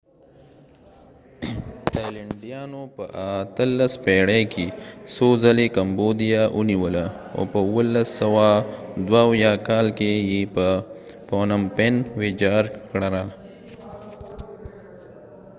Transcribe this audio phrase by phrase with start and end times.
[1.93, 3.03] تایلنډیانو په
[3.41, 4.67] 18 پیړی کې
[5.13, 10.41] څو ځلی کمبوديا ونیوله او په 1772 کال کې یې
[11.27, 13.01] پنوم پنphnom phen ويجاړ کړ